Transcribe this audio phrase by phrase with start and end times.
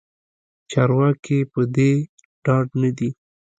[0.71, 1.91] چارواکې پدې
[2.43, 3.09] ډاډه ندي